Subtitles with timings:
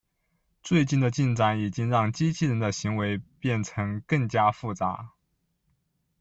[0.63, 5.11] 最近的进展已经让机器人的行为变成更加复杂。